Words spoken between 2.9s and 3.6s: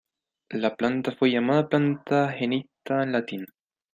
en latín.